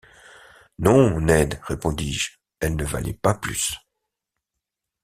Non, 0.79 1.19
Ned, 1.21 1.59
repondis-je, 1.63 2.39
elle 2.59 2.75
ne 2.75 2.83
valait 2.83 3.13
pas 3.13 3.35
plus. 3.35 3.75